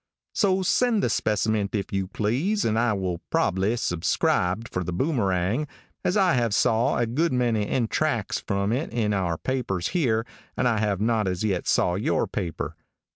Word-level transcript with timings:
"So 0.33 0.63
send 0.63 1.03
the 1.03 1.11
speciment 1.11 1.75
if 1.75 1.93
you 1.93 2.07
please 2.07 2.65
and 2.65 2.79
I 2.79 2.93
will 2.93 3.19
probbly 3.31 3.73
suscribe 3.77 4.67
for 4.67 4.83
The 4.83 4.91
Boomerang, 4.91 5.67
as 6.03 6.17
I 6.17 6.33
have 6.33 6.55
saw 6.55 6.97
a 6.97 7.05
good 7.05 7.31
many 7.31 7.67
extrax 7.67 8.41
from 8.41 8.71
it 8.71 8.91
in 8.91 9.13
our 9.13 9.37
papers 9.37 9.89
here 9.89 10.25
and 10.57 10.67
I 10.67 10.79
have 10.79 11.01
not 11.01 11.27
as 11.27 11.43
yet 11.43 11.67
saw 11.67 11.93
your 11.93 12.25
paper." 12.25 12.75